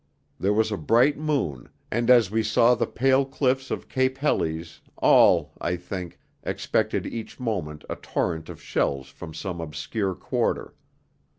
There 0.39 0.51
was 0.51 0.71
a 0.71 0.77
bright 0.77 1.15
moon, 1.19 1.69
and 1.91 2.09
as 2.09 2.31
we 2.31 2.41
saw 2.41 2.73
the 2.73 2.87
pale 2.87 3.23
cliffs 3.23 3.69
of 3.69 3.87
Cape 3.87 4.17
Helles, 4.17 4.81
all, 4.97 5.51
I 5.61 5.75
think, 5.75 6.17
expected 6.41 7.05
each 7.05 7.39
moment 7.39 7.83
a 7.87 7.97
torrent 7.97 8.49
of 8.49 8.59
shells 8.59 9.09
from 9.09 9.35
some 9.35 9.61
obscure 9.61 10.15
quarter. 10.15 10.73